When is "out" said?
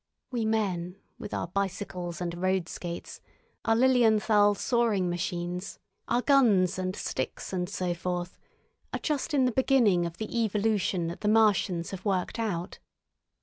12.39-12.79